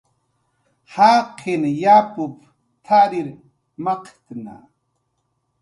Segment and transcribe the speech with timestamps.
[0.93, 2.37] "Jaqin yapup""
[2.85, 3.27] t""arir
[3.83, 4.55] maq""tna"